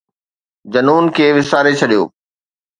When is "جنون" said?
0.73-1.03